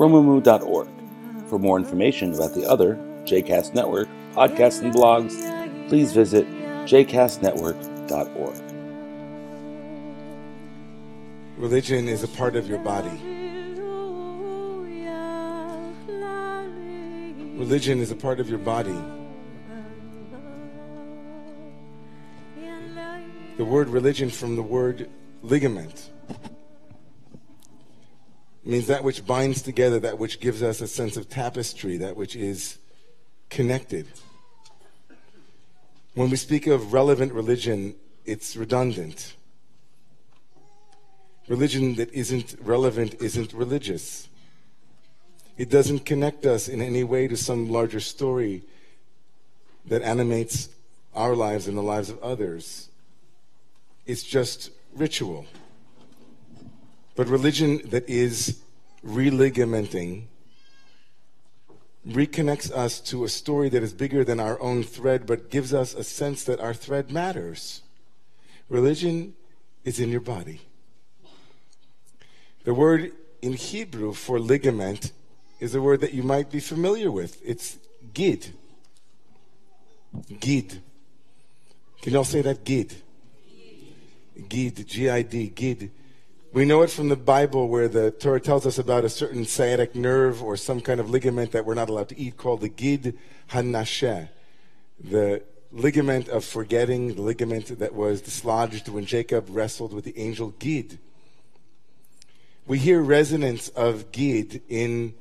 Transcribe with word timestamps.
romemu.org. 0.00 0.88
For 1.48 1.58
more 1.58 1.76
information 1.76 2.32
about 2.32 2.54
the 2.54 2.66
other 2.66 2.94
JCast 3.24 3.74
Network 3.74 4.08
podcasts 4.32 4.80
and 4.80 4.94
blogs, 4.94 5.36
please 5.90 6.14
visit 6.14 6.46
jcastnetwork.org. 6.86 8.56
Religion 11.58 12.08
is 12.08 12.22
a 12.22 12.28
part 12.28 12.56
of 12.56 12.66
your 12.66 12.78
body. 12.78 13.10
Religion 17.58 18.00
is 18.00 18.10
a 18.10 18.16
part 18.16 18.40
of 18.40 18.48
your 18.48 18.58
body. 18.58 18.96
The 23.58 23.64
word 23.66 23.90
religion 23.90 24.30
from 24.30 24.56
the 24.56 24.62
word 24.62 25.10
ligament 25.42 26.08
means 28.64 28.86
that 28.88 29.04
which 29.04 29.26
binds 29.26 29.62
together, 29.62 29.98
that 30.00 30.18
which 30.18 30.40
gives 30.40 30.62
us 30.62 30.80
a 30.80 30.88
sense 30.88 31.16
of 31.16 31.28
tapestry, 31.28 31.96
that 31.98 32.16
which 32.16 32.36
is 32.36 32.78
connected. 33.48 34.06
When 36.14 36.30
we 36.30 36.36
speak 36.36 36.66
of 36.66 36.92
relevant 36.92 37.32
religion, 37.32 37.94
it's 38.24 38.56
redundant. 38.56 39.34
Religion 41.48 41.94
that 41.96 42.12
isn't 42.12 42.56
relevant 42.60 43.14
isn't 43.20 43.52
religious. 43.52 44.28
It 45.56 45.70
doesn't 45.70 46.06
connect 46.06 46.46
us 46.46 46.68
in 46.68 46.80
any 46.80 47.04
way 47.04 47.28
to 47.28 47.36
some 47.36 47.70
larger 47.70 48.00
story 48.00 48.62
that 49.86 50.02
animates 50.02 50.68
our 51.14 51.34
lives 51.34 51.66
and 51.66 51.76
the 51.76 51.82
lives 51.82 52.08
of 52.08 52.22
others. 52.22 52.88
It's 54.06 54.22
just 54.22 54.70
ritual. 54.94 55.46
But 57.20 57.28
religion 57.28 57.82
that 57.90 58.08
is 58.08 58.62
religamenting 59.04 60.22
reconnects 62.08 62.72
us 62.72 62.98
to 63.00 63.24
a 63.24 63.28
story 63.28 63.68
that 63.68 63.82
is 63.82 63.92
bigger 63.92 64.24
than 64.24 64.40
our 64.40 64.58
own 64.58 64.84
thread, 64.84 65.26
but 65.26 65.50
gives 65.50 65.74
us 65.74 65.92
a 65.92 66.02
sense 66.02 66.44
that 66.44 66.60
our 66.60 66.72
thread 66.72 67.12
matters. 67.12 67.82
Religion 68.70 69.34
is 69.84 70.00
in 70.00 70.08
your 70.08 70.22
body. 70.22 70.62
The 72.64 72.72
word 72.72 73.12
in 73.42 73.52
Hebrew 73.52 74.14
for 74.14 74.40
ligament 74.40 75.12
is 75.58 75.74
a 75.74 75.82
word 75.82 76.00
that 76.00 76.14
you 76.14 76.22
might 76.22 76.50
be 76.50 76.58
familiar 76.58 77.10
with. 77.10 77.38
It's 77.44 77.76
gid. 78.14 78.54
Gid. 80.40 80.80
Can 82.00 82.14
y'all 82.14 82.24
say 82.24 82.40
that? 82.40 82.64
Gid. 82.64 82.94
Gid. 84.48 84.88
G 84.88 85.10
I 85.10 85.20
D. 85.20 85.48
Gid. 85.48 85.90
We 86.52 86.64
know 86.64 86.82
it 86.82 86.90
from 86.90 87.08
the 87.08 87.16
Bible 87.16 87.68
where 87.68 87.86
the 87.86 88.10
Torah 88.10 88.40
tells 88.40 88.66
us 88.66 88.76
about 88.76 89.04
a 89.04 89.08
certain 89.08 89.44
sciatic 89.44 89.94
nerve 89.94 90.42
or 90.42 90.56
some 90.56 90.80
kind 90.80 90.98
of 90.98 91.08
ligament 91.08 91.52
that 91.52 91.64
we're 91.64 91.74
not 91.74 91.88
allowed 91.88 92.08
to 92.08 92.18
eat 92.18 92.36
called 92.36 92.60
the 92.60 92.68
Gid 92.68 93.16
Hanasheh. 93.50 94.28
The 94.98 95.44
ligament 95.70 96.28
of 96.28 96.44
forgetting, 96.44 97.14
the 97.14 97.22
ligament 97.22 97.78
that 97.78 97.94
was 97.94 98.20
dislodged 98.20 98.88
when 98.88 99.06
Jacob 99.06 99.46
wrestled 99.48 99.92
with 99.92 100.04
the 100.04 100.18
angel 100.18 100.48
Gid. 100.58 100.98
We 102.66 102.78
hear 102.78 103.00
resonance 103.00 103.68
of 103.68 104.10
Gid 104.10 104.60
in 104.68 105.14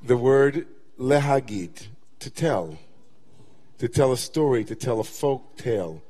the 0.00 0.16
word 0.16 0.68
lehagid, 0.96 1.88
to 2.20 2.30
tell, 2.30 2.78
to 3.78 3.88
tell 3.88 4.12
a 4.12 4.16
story, 4.16 4.62
to 4.62 4.76
tell 4.76 5.00
a 5.00 5.04
folk 5.04 5.56
tale 5.56 6.02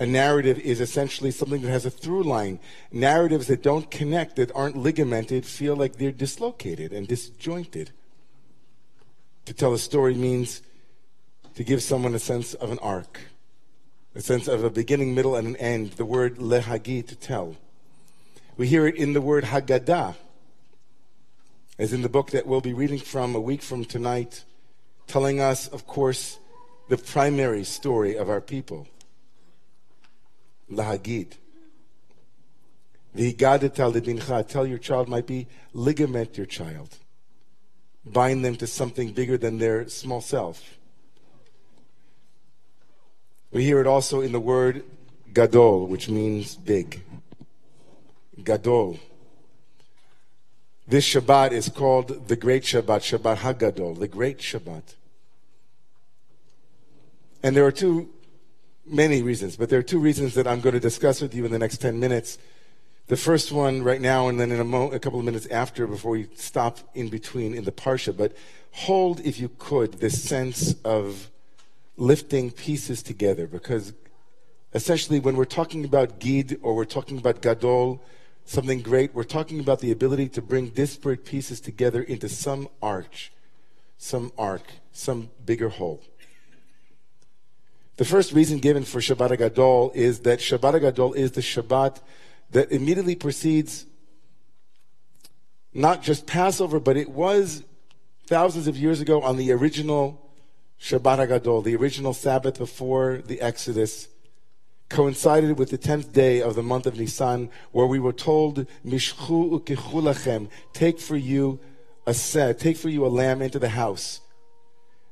a 0.00 0.06
narrative 0.06 0.58
is 0.58 0.80
essentially 0.80 1.30
something 1.30 1.62
that 1.62 1.70
has 1.70 1.86
a 1.86 1.90
through 1.90 2.24
line. 2.24 2.58
Narratives 2.90 3.46
that 3.46 3.62
don't 3.62 3.90
connect, 3.90 4.36
that 4.36 4.54
aren't 4.54 4.76
ligamented, 4.76 5.46
feel 5.46 5.76
like 5.76 5.96
they're 5.96 6.10
dislocated 6.10 6.92
and 6.92 7.06
disjointed. 7.06 7.92
To 9.44 9.54
tell 9.54 9.72
a 9.72 9.78
story 9.78 10.14
means 10.14 10.62
to 11.54 11.62
give 11.62 11.82
someone 11.82 12.14
a 12.14 12.18
sense 12.18 12.54
of 12.54 12.72
an 12.72 12.78
arc, 12.80 13.20
a 14.14 14.20
sense 14.20 14.48
of 14.48 14.64
a 14.64 14.70
beginning, 14.70 15.14
middle, 15.14 15.36
and 15.36 15.46
an 15.46 15.56
end. 15.56 15.92
The 15.92 16.04
word 16.04 16.38
lehagi, 16.38 17.06
to 17.06 17.14
tell. 17.14 17.56
We 18.56 18.66
hear 18.66 18.86
it 18.86 18.96
in 18.96 19.12
the 19.12 19.20
word 19.20 19.44
haggadah, 19.44 20.16
as 21.78 21.92
in 21.92 22.02
the 22.02 22.08
book 22.08 22.30
that 22.30 22.46
we'll 22.46 22.60
be 22.60 22.72
reading 22.72 22.98
from 22.98 23.36
a 23.36 23.40
week 23.40 23.62
from 23.62 23.84
tonight, 23.84 24.44
telling 25.06 25.40
us, 25.40 25.68
of 25.68 25.86
course, 25.86 26.38
the 26.88 26.96
primary 26.96 27.64
story 27.64 28.16
of 28.16 28.28
our 28.28 28.40
people 28.40 28.88
lahagid. 30.76 31.32
V'higadeta 33.16 33.92
libincha, 33.92 34.46
tell 34.46 34.66
your 34.66 34.78
child 34.78 35.08
might 35.08 35.26
be 35.26 35.46
ligament 35.72 36.36
your 36.36 36.46
child. 36.46 36.96
Bind 38.04 38.44
them 38.44 38.56
to 38.56 38.66
something 38.66 39.12
bigger 39.12 39.38
than 39.38 39.58
their 39.58 39.88
small 39.88 40.20
self. 40.20 40.78
We 43.50 43.64
hear 43.64 43.80
it 43.80 43.86
also 43.86 44.20
in 44.20 44.32
the 44.32 44.40
word 44.40 44.84
gadol, 45.32 45.86
which 45.86 46.08
means 46.08 46.56
big. 46.56 47.02
Gadol. 48.42 48.98
This 50.86 51.08
Shabbat 51.08 51.52
is 51.52 51.68
called 51.68 52.28
the 52.28 52.36
Great 52.36 52.64
Shabbat, 52.64 53.00
Shabbat 53.00 53.38
Hagadol, 53.38 53.98
the 53.98 54.08
Great 54.08 54.38
Shabbat. 54.38 54.82
And 57.42 57.56
there 57.56 57.64
are 57.64 57.72
two 57.72 58.10
many 58.86 59.22
reasons, 59.22 59.56
but 59.56 59.68
there 59.68 59.78
are 59.78 59.82
two 59.82 59.98
reasons 59.98 60.34
that 60.34 60.46
I'm 60.46 60.60
going 60.60 60.74
to 60.74 60.80
discuss 60.80 61.20
with 61.20 61.34
you 61.34 61.44
in 61.44 61.52
the 61.52 61.58
next 61.58 61.78
10 61.78 61.98
minutes. 61.98 62.38
The 63.06 63.16
first 63.16 63.52
one 63.52 63.82
right 63.82 64.00
now, 64.00 64.28
and 64.28 64.40
then 64.40 64.50
in 64.50 64.60
a, 64.60 64.64
mo- 64.64 64.90
a 64.90 64.98
couple 64.98 65.18
of 65.18 65.24
minutes 65.24 65.46
after, 65.46 65.86
before 65.86 66.12
we 66.12 66.28
stop 66.34 66.78
in 66.94 67.08
between 67.08 67.54
in 67.54 67.64
the 67.64 67.72
Parsha. 67.72 68.16
But 68.16 68.36
hold, 68.72 69.20
if 69.20 69.38
you 69.38 69.50
could, 69.58 69.94
this 69.94 70.22
sense 70.22 70.74
of 70.84 71.30
lifting 71.96 72.50
pieces 72.50 73.02
together, 73.02 73.46
because 73.46 73.92
essentially, 74.72 75.20
when 75.20 75.36
we're 75.36 75.44
talking 75.44 75.84
about 75.84 76.18
Gid 76.18 76.58
or 76.62 76.74
we're 76.74 76.84
talking 76.84 77.18
about 77.18 77.42
Gadol, 77.42 78.02
something 78.44 78.80
great, 78.80 79.14
we're 79.14 79.24
talking 79.24 79.60
about 79.60 79.80
the 79.80 79.92
ability 79.92 80.28
to 80.30 80.42
bring 80.42 80.68
disparate 80.68 81.24
pieces 81.24 81.60
together 81.60 82.02
into 82.02 82.28
some 82.28 82.68
arch, 82.82 83.32
some 83.98 84.32
arc, 84.38 84.64
some 84.92 85.30
bigger 85.44 85.68
whole. 85.68 86.02
The 87.96 88.04
first 88.04 88.32
reason 88.32 88.58
given 88.58 88.84
for 88.84 89.00
Shabbat 89.00 89.38
Gadol 89.38 89.92
is 89.94 90.20
that 90.20 90.40
Shabbat 90.40 90.80
Gadol 90.80 91.12
is 91.14 91.32
the 91.32 91.40
Shabbat 91.40 92.00
that 92.50 92.72
immediately 92.72 93.14
precedes 93.14 93.86
not 95.72 96.02
just 96.02 96.26
Passover, 96.26 96.80
but 96.80 96.96
it 96.96 97.10
was 97.10 97.62
thousands 98.26 98.66
of 98.66 98.76
years 98.76 99.00
ago 99.00 99.22
on 99.22 99.36
the 99.36 99.52
original 99.52 100.20
Shabbat 100.80 101.28
Gadol, 101.28 101.62
the 101.62 101.76
original 101.76 102.12
Sabbath 102.12 102.58
before 102.58 103.22
the 103.24 103.40
Exodus, 103.40 104.08
coincided 104.88 105.56
with 105.56 105.70
the 105.70 105.78
tenth 105.78 106.12
day 106.12 106.42
of 106.42 106.56
the 106.56 106.62
month 106.62 106.86
of 106.86 106.98
Nisan, 106.98 107.48
where 107.70 107.86
we 107.86 108.00
were 108.00 108.12
told, 108.12 108.66
"Mishchu 108.84 109.64
take 110.72 110.98
for 110.98 111.16
you 111.16 111.60
a 112.06 112.14
set, 112.14 112.58
take 112.58 112.76
for 112.76 112.88
you 112.88 113.06
a 113.06 113.08
lamb 113.08 113.40
into 113.40 113.60
the 113.60 113.70
house." 113.70 114.20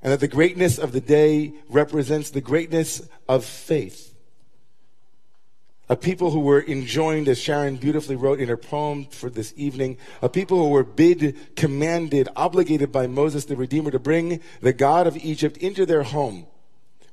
And 0.03 0.13
that 0.13 0.21
the 0.21 0.29
greatness 0.29 0.79
of 0.79 0.93
the 0.93 1.01
day 1.01 1.55
represents 1.69 2.31
the 2.31 2.41
greatness 2.41 3.09
of 3.29 3.45
faith. 3.45 4.15
A 5.89 5.97
people 5.97 6.31
who 6.31 6.41
were 6.41 6.65
enjoined, 6.67 7.29
as 7.29 7.39
Sharon 7.39 7.77
beautifully 7.77 8.17
wrote 8.17 8.41
in 8.41 8.49
her 8.49 8.57
poem 8.57 9.07
for 9.07 9.29
this 9.29 9.53
evening, 9.57 9.99
a 10.23 10.29
people 10.29 10.59
who 10.59 10.71
were 10.71 10.85
bid, 10.85 11.55
commanded, 11.55 12.29
obligated 12.35 12.91
by 12.91 13.07
Moses 13.07 13.45
the 13.45 13.57
Redeemer 13.57 13.91
to 13.91 13.99
bring 13.99 14.41
the 14.61 14.73
God 14.73 15.07
of 15.07 15.17
Egypt 15.19 15.57
into 15.59 15.85
their 15.85 16.03
home 16.03 16.47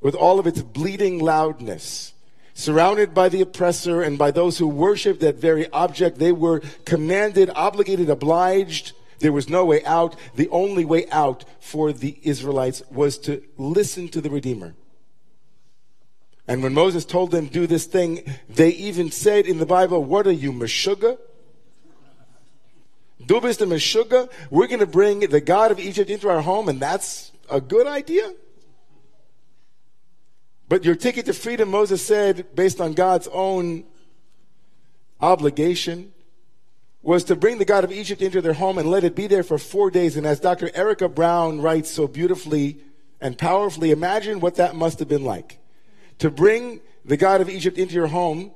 with 0.01 0.15
all 0.15 0.39
of 0.39 0.47
its 0.47 0.61
bleeding 0.61 1.19
loudness. 1.19 2.13
Surrounded 2.53 3.13
by 3.13 3.29
the 3.29 3.41
oppressor 3.41 4.01
and 4.01 4.17
by 4.17 4.31
those 4.31 4.57
who 4.57 4.67
worshiped 4.67 5.21
that 5.21 5.35
very 5.35 5.69
object, 5.71 6.17
they 6.17 6.31
were 6.31 6.61
commanded, 6.85 7.49
obligated, 7.55 8.09
obliged 8.09 8.93
there 9.19 9.31
was 9.31 9.49
no 9.49 9.65
way 9.65 9.83
out. 9.85 10.15
The 10.35 10.49
only 10.49 10.85
way 10.85 11.07
out 11.11 11.45
for 11.59 11.91
the 11.93 12.19
Israelites 12.23 12.81
was 12.89 13.17
to 13.19 13.43
listen 13.57 14.09
to 14.09 14.21
the 14.21 14.29
Redeemer. 14.29 14.75
And 16.47 16.63
when 16.63 16.73
Moses 16.73 17.05
told 17.05 17.31
them, 17.31 17.45
do 17.45 17.67
this 17.67 17.85
thing, 17.85 18.23
they 18.49 18.69
even 18.69 19.11
said 19.11 19.45
in 19.45 19.59
the 19.59 19.65
Bible, 19.65 20.03
what 20.03 20.25
are 20.25 20.31
you, 20.31 20.51
Meshuggah? 20.51 21.19
Du 23.23 23.39
bist 23.39 23.61
a 23.61 23.65
Meshuggah. 23.65 24.31
We're 24.49 24.67
going 24.67 24.79
to 24.79 24.87
bring 24.87 25.19
the 25.19 25.41
God 25.41 25.71
of 25.71 25.79
Egypt 25.79 26.09
into 26.09 26.27
our 26.27 26.41
home, 26.41 26.67
and 26.67 26.79
that's 26.79 27.31
a 27.51 27.61
good 27.61 27.85
idea. 27.85 28.33
But 30.67 30.85
your 30.85 30.95
ticket 30.95 31.25
to 31.25 31.33
freedom, 31.33 31.69
Moses 31.69 32.03
said, 32.03 32.55
based 32.55 32.81
on 32.81 32.93
God's 32.93 33.27
own 33.31 33.83
obligation, 35.21 36.13
was 37.01 37.23
to 37.25 37.35
bring 37.35 37.57
the 37.57 37.65
God 37.65 37.83
of 37.83 37.91
Egypt 37.91 38.21
into 38.21 38.41
their 38.41 38.53
home 38.53 38.77
and 38.77 38.89
let 38.89 39.03
it 39.03 39.15
be 39.15 39.27
there 39.27 39.43
for 39.43 39.57
four 39.57 39.89
days. 39.89 40.17
And 40.17 40.25
as 40.25 40.39
Dr. 40.39 40.69
Erica 40.73 41.07
Brown 41.07 41.61
writes 41.61 41.89
so 41.89 42.07
beautifully 42.07 42.79
and 43.21 43.37
powerfully, 43.37 43.91
imagine 43.91 44.39
what 44.39 44.55
that 44.55 44.75
must 44.75 44.99
have 44.99 45.07
been 45.07 45.23
like. 45.23 45.59
To 46.19 46.29
bring 46.29 46.81
the 47.05 47.17
God 47.17 47.39
of 47.41 47.49
Egypt 47.49 47.77
into 47.77 47.93
your 47.93 48.07
home, 48.07 48.51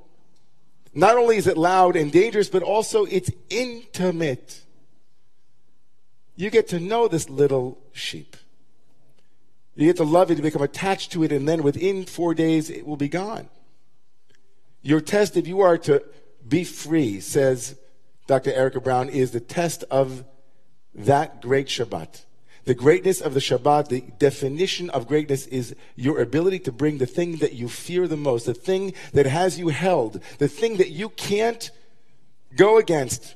not 0.94 1.18
only 1.18 1.38
is 1.38 1.48
it 1.48 1.58
loud 1.58 1.96
and 1.96 2.12
dangerous, 2.12 2.50
but 2.50 2.64
also 2.64 3.06
it's 3.06 3.32
intimate. 3.50 4.62
You 6.36 6.50
get 6.50 6.68
to 6.70 6.80
know 6.80 7.08
this 7.08 7.30
little 7.30 7.80
sheep. 7.94 8.36
You 9.76 9.88
get 9.88 9.98
to 9.98 10.04
love 10.04 10.30
it, 10.30 10.38
you 10.38 10.44
become 10.44 10.62
attached 10.62 11.14
to 11.14 11.24
it, 11.24 11.32
and 11.32 11.48
then 11.48 11.64
within 11.64 12.06
four 12.06 12.36
days 12.36 12.70
it 12.70 12.86
will 12.86 12.98
be 12.98 13.08
gone. 13.08 13.50
Your 14.82 15.02
test, 15.02 15.38
if 15.38 15.48
you 15.48 15.62
are 15.62 15.78
to 15.80 16.04
be 16.48 16.64
free, 16.64 17.22
says 17.22 17.76
Dr. 18.28 18.54
Erica 18.54 18.80
Brown, 18.80 19.10
is 19.10 19.32
the 19.32 19.40
test 19.40 19.84
of 19.92 20.24
that 20.96 21.42
great 21.42 21.68
Shabbat. 21.68 22.26
The 22.66 22.74
greatness 22.74 23.20
of 23.20 23.34
the 23.34 23.42
Shabbat, 23.42 23.90
the 23.90 24.02
definition 24.20 24.90
of 24.90 25.08
greatness 25.08 25.48
is 25.48 25.76
your 25.96 26.22
ability 26.22 26.60
to 26.60 26.72
bring 26.72 26.98
the 26.98 27.06
thing 27.06 27.38
that 27.38 27.54
you 27.54 27.68
fear 27.68 28.08
the 28.08 28.16
most, 28.16 28.46
the 28.46 28.54
thing 28.54 28.94
that 29.12 29.26
has 29.26 29.60
you 29.60 29.68
held, 29.68 30.22
the 30.38 30.48
thing 30.48 30.78
that 30.78 30.90
you 30.90 31.10
can't 31.10 31.72
go 32.56 32.78
against, 32.78 33.36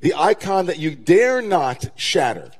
the 0.00 0.12
icon 0.14 0.66
that 0.66 0.78
you 0.78 0.94
dare 0.94 1.40
not 1.40 1.90
shatter. 1.96 2.50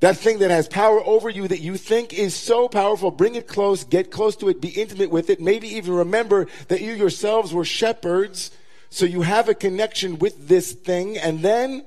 That 0.00 0.16
thing 0.16 0.38
that 0.38 0.50
has 0.50 0.68
power 0.68 1.00
over 1.04 1.28
you 1.28 1.48
that 1.48 1.60
you 1.60 1.76
think 1.76 2.14
is 2.14 2.34
so 2.34 2.68
powerful, 2.68 3.10
bring 3.10 3.34
it 3.34 3.46
close, 3.46 3.84
get 3.84 4.10
close 4.10 4.36
to 4.36 4.48
it, 4.48 4.60
be 4.60 4.68
intimate 4.68 5.10
with 5.10 5.28
it, 5.28 5.40
maybe 5.40 5.68
even 5.68 5.92
remember 5.94 6.46
that 6.68 6.80
you 6.80 6.92
yourselves 6.92 7.52
were 7.52 7.64
shepherds, 7.64 8.50
so 8.96 9.04
you 9.04 9.20
have 9.20 9.50
a 9.50 9.54
connection 9.54 10.18
with 10.18 10.48
this 10.48 10.72
thing, 10.72 11.18
and 11.18 11.42
then 11.42 11.84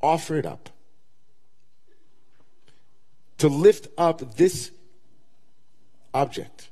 offer 0.00 0.36
it 0.36 0.46
up 0.46 0.70
to 3.36 3.50
lift 3.50 3.88
up 3.98 4.36
this 4.36 4.70
object. 6.14 6.70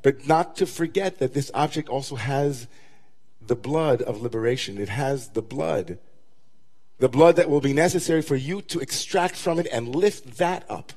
But 0.00 0.26
not 0.26 0.56
to 0.56 0.66
forget 0.66 1.18
that 1.18 1.34
this 1.34 1.50
object 1.52 1.90
also 1.90 2.16
has 2.16 2.68
the 3.46 3.54
blood 3.54 4.00
of 4.00 4.22
liberation. 4.22 4.78
It 4.78 4.88
has 4.88 5.28
the 5.28 5.42
blood, 5.42 5.98
the 7.00 7.08
blood 7.10 7.36
that 7.36 7.50
will 7.50 7.60
be 7.60 7.74
necessary 7.74 8.22
for 8.22 8.36
you 8.36 8.62
to 8.62 8.80
extract 8.80 9.36
from 9.36 9.58
it 9.58 9.66
and 9.70 9.94
lift 9.94 10.38
that 10.38 10.64
up. 10.70 10.94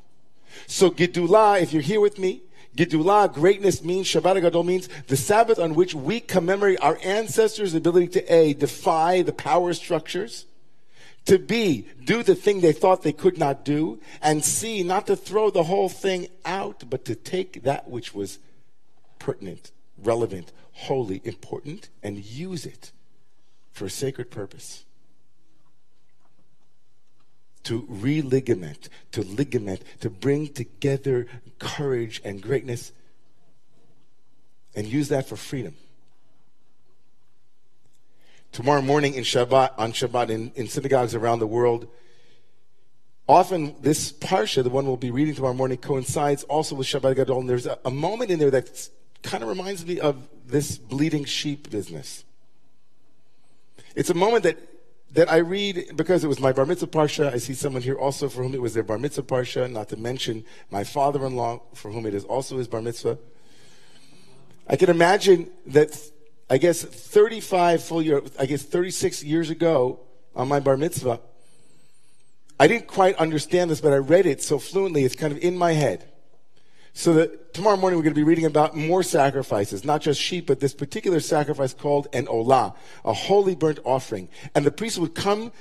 So, 0.68 0.90
Gidullah, 0.90 1.62
if 1.62 1.74
you're 1.74 1.81
here 1.81 2.00
with 2.00 2.18
me, 2.18 2.44
Gidullah, 2.75 3.33
greatness 3.33 3.83
means, 3.83 4.07
Shabbat 4.07 4.42
Gadol 4.42 4.63
means 4.63 4.89
the 5.07 5.16
Sabbath 5.16 5.60
on 5.60 5.75
which 5.75 5.95
we 5.95 6.19
commemorate 6.19 6.81
our 6.81 7.00
ancestors' 7.04 7.74
ability 7.74 8.07
to 8.10 8.33
A, 8.33 8.54
defy 8.54 9.22
the 9.22 9.33
power 9.33 9.74
structures 9.74 10.45
to 11.25 11.39
B, 11.39 11.88
do 12.04 12.22
the 12.22 12.36
thing 12.36 12.62
they 12.62 12.72
thought 12.72 13.01
they 13.01 13.13
could 13.13 13.38
not 13.38 13.66
do, 13.66 14.00
and 14.22 14.44
C, 14.44 14.83
not 14.83 15.07
to 15.07 15.16
throw 15.16 15.50
the 15.50 15.63
whole 15.63 15.89
thing 15.89 16.27
out, 16.45 16.83
but 16.89 17.06
to 17.06 17.16
take 17.16 17.63
that 17.63 17.89
which 17.89 18.13
was 18.13 18.39
pertinent, 19.18 19.71
relevant, 19.98 20.51
holy, 20.74 21.21
important, 21.24 21.89
and 22.04 22.24
use 22.24 22.66
it 22.66 22.92
for 23.71 23.86
a 23.86 23.89
sacred 23.89 24.30
purpose. 24.30 24.86
To 27.66 27.86
religament, 27.90 28.90
to 29.12 29.22
ligament, 29.22 29.82
to 30.02 30.10
bring 30.10 30.48
together 30.48 31.28
courage 31.60 32.22
and 32.24 32.42
greatness, 32.42 32.92
and 34.76 34.88
use 34.88 35.10
that 35.10 35.28
for 35.28 35.36
freedom 35.36 35.76
tomorrow 38.56 38.82
morning 38.82 39.16
in 39.16 39.24
Shabbat, 39.24 39.72
on 39.78 39.92
Shabbat 39.92 40.30
in, 40.30 40.50
in 40.56 40.70
synagogues 40.70 41.14
around 41.14 41.40
the 41.40 41.48
world. 41.48 41.90
Often 43.28 43.76
this 43.82 44.14
parsha, 44.14 44.64
the 44.64 44.70
one 44.70 44.86
we'll 44.86 44.96
be 44.96 45.12
reading 45.12 45.36
tomorrow 45.36 45.54
morning, 45.54 45.78
coincides 45.78 46.44
also 46.44 46.74
with 46.74 46.88
Shabbat 46.88 47.18
Gadol. 47.18 47.42
And 47.42 47.50
there's 47.50 47.66
a, 47.66 47.78
a 47.84 47.92
moment 47.92 48.32
in 48.32 48.40
there 48.40 48.52
that 48.52 48.90
kind 49.24 49.44
of 49.44 49.50
reminds 49.50 49.86
me 49.86 50.00
of 50.00 50.30
this 50.48 50.78
bleeding 50.78 51.26
sheep 51.26 51.70
business. 51.70 52.24
It's 53.94 54.10
a 54.10 54.14
moment 54.14 54.44
that 54.44 54.58
that 55.16 55.32
I 55.32 55.38
read 55.38 55.92
because 55.96 56.24
it 56.26 56.28
was 56.28 56.42
my 56.42 56.52
bar 56.52 56.66
mitzvah 56.66 56.88
parsha. 56.88 57.34
I 57.34 57.38
see 57.38 57.54
someone 57.54 57.82
here 57.82 57.96
also 57.96 58.28
for 58.28 58.44
whom 58.44 58.54
it 58.54 58.62
was 58.62 58.74
their 58.74 58.84
bar 58.84 58.98
mitzvah 58.98 59.24
parsha, 59.24 59.72
not 59.72 59.90
to 59.90 59.98
mention 59.98 60.44
my 60.70 60.84
father-in-law 60.84 61.62
for 61.74 61.90
whom 61.92 62.06
it 62.06 62.14
is 62.14 62.26
also 62.26 62.58
his 62.58 62.68
bar 62.68 62.82
mitzvah. 62.82 63.18
I 64.68 64.76
can 64.76 64.90
imagine 64.90 65.50
that 65.68 65.98
I 66.50 66.58
guess 66.58 66.84
35 66.84 67.84
full 67.84 68.02
year, 68.02 68.22
I 68.38 68.46
guess 68.46 68.64
36 68.64 69.24
years 69.24 69.50
ago 69.50 70.02
on 70.36 70.50
my 70.50 70.60
bar 70.60 70.76
mitzvah, 70.76 71.22
I 72.60 72.68
didn't 72.68 72.88
quite 72.88 73.16
understand 73.16 73.72
this, 73.72 73.80
but 73.80 73.94
I 73.94 73.98
read 73.98 74.26
it 74.26 74.44
so 74.44 74.60
fluently, 74.60 75.06
it's 75.06 75.16
kind 75.16 75.32
of 75.32 75.40
in 75.40 75.58
my 75.58 75.74
head. 75.74 76.12
So 76.97 77.13
that 77.15 77.53
tomorrow 77.53 77.75
morning 77.75 78.00
we're 78.00 78.03
going 78.03 78.13
to 78.13 78.19
be 78.19 78.24
reading 78.24 78.45
about 78.45 78.74
more 78.74 79.03
sacrifices, 79.03 79.83
not 79.83 80.01
just 80.01 80.19
sheep, 80.19 80.47
but 80.47 80.62
this 80.62 80.74
particular 80.74 81.19
sacrifice 81.19 81.74
called 81.74 82.07
an 82.13 82.25
olah, 82.27 82.74
a 83.03 83.12
holy 83.12 83.53
burnt 83.53 83.80
offering. 83.83 84.30
And 84.56 84.65
the 84.65 84.71
priest 84.71 84.97
would 84.97 85.13
come 85.13 85.51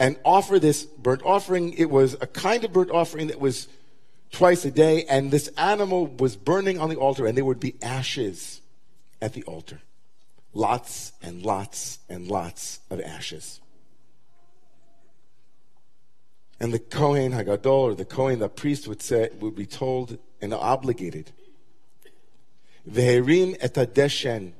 and 0.00 0.18
offer 0.24 0.58
this 0.58 0.82
burnt 0.82 1.22
offering. 1.24 1.72
It 1.74 1.88
was 1.88 2.14
a 2.20 2.26
kind 2.26 2.64
of 2.64 2.72
burnt 2.72 2.90
offering 2.90 3.28
that 3.28 3.38
was 3.38 3.68
twice 4.32 4.64
a 4.64 4.72
day, 4.72 5.04
and 5.04 5.30
this 5.30 5.46
animal 5.56 6.08
was 6.08 6.34
burning 6.34 6.80
on 6.80 6.88
the 6.90 6.96
altar, 6.96 7.26
and 7.26 7.38
there 7.38 7.44
would 7.44 7.60
be 7.60 7.76
ashes 7.80 8.60
at 9.22 9.34
the 9.34 9.44
altar 9.44 9.80
lots 10.52 11.12
and 11.22 11.44
lots 11.44 12.00
and 12.08 12.26
lots 12.26 12.80
of 12.90 13.00
ashes. 13.00 13.60
And 16.58 16.74
the 16.74 16.80
Kohen 16.80 17.32
Hagadol, 17.32 17.66
or 17.66 17.94
the 17.94 18.04
Kohen, 18.04 18.40
the 18.40 18.48
priest, 18.48 18.88
would 18.88 19.00
say, 19.00 19.28
would 19.38 19.54
be 19.54 19.66
told 19.66 20.18
and 20.40 20.52
obligated, 20.54 21.32
Veherim 22.88 23.56
et 23.60 23.74
hadeshen, 23.74 24.52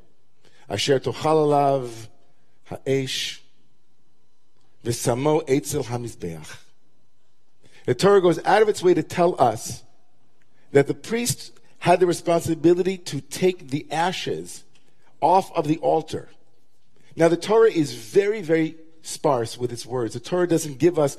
asher 0.69 0.99
tochal 0.99 1.46
alav 1.46 2.08
ha'esh, 2.64 3.43
v'samo 4.84 5.43
etzel 5.49 5.84
hamizbeach. 5.84 6.56
The 7.87 7.95
Torah 7.95 8.21
goes 8.21 8.45
out 8.45 8.62
of 8.62 8.68
its 8.68 8.83
way 8.83 8.95
to 8.95 9.02
tell 9.02 9.40
us 9.40 9.85
that 10.73 10.88
the 10.88 10.95
priest 10.95 11.52
had 11.78 12.00
the 12.00 12.06
responsibility 12.06 12.99
to 12.99 13.21
take 13.21 13.71
the 13.71 13.87
ashes 13.92 14.64
off 15.21 15.52
of 15.56 15.68
the 15.68 15.78
altar. 15.78 16.28
Now, 17.14 17.28
the 17.28 17.37
Torah 17.37 17.71
is 17.71 17.95
very, 17.95 18.42
very 18.42 18.76
sparse 19.02 19.56
with 19.56 19.73
its 19.73 19.87
words. 19.87 20.14
The 20.14 20.21
Torah 20.21 20.49
doesn't 20.49 20.78
give 20.78 20.99
us 20.99 21.16